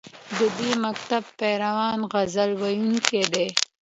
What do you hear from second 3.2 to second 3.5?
دي